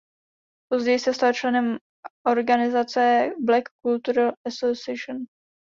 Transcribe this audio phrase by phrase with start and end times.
[0.71, 1.77] Později se stal členem
[2.27, 5.25] organizace Black Cultural Association.